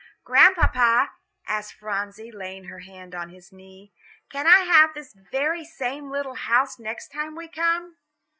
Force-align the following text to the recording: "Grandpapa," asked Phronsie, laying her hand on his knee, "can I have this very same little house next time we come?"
"Grandpapa," 0.23 1.11
asked 1.47 1.73
Phronsie, 1.73 2.31
laying 2.31 2.63
her 2.63 2.79
hand 2.79 3.13
on 3.13 3.29
his 3.29 3.51
knee, 3.51 3.93
"can 4.31 4.47
I 4.47 4.61
have 4.61 4.95
this 4.95 5.13
very 5.13 5.63
same 5.63 6.09
little 6.09 6.33
house 6.33 6.79
next 6.79 7.11
time 7.11 7.35
we 7.35 7.47
come?" 7.47 7.97